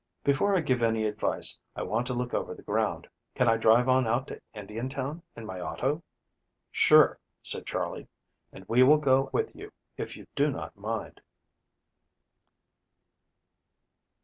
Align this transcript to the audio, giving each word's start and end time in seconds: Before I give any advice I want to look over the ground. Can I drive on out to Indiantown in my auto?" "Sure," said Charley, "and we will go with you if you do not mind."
Before 0.23 0.55
I 0.55 0.61
give 0.61 0.81
any 0.81 1.05
advice 1.05 1.59
I 1.75 1.83
want 1.83 2.07
to 2.07 2.15
look 2.15 2.33
over 2.33 2.55
the 2.55 2.63
ground. 2.63 3.07
Can 3.35 3.47
I 3.47 3.55
drive 3.57 3.87
on 3.87 4.07
out 4.07 4.25
to 4.29 4.41
Indiantown 4.51 5.21
in 5.35 5.45
my 5.45 5.59
auto?" 5.61 6.01
"Sure," 6.71 7.19
said 7.43 7.67
Charley, 7.67 8.07
"and 8.51 8.65
we 8.67 8.81
will 8.81 8.97
go 8.97 9.29
with 9.31 9.55
you 9.55 9.71
if 9.97 10.17
you 10.17 10.25
do 10.33 10.49
not 10.49 10.75
mind." 10.75 11.21